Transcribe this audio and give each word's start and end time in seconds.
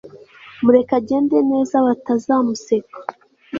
mureke 0.63 0.93
agende 1.01 1.37
neza 1.51 1.75
batazamuseka 1.87 2.97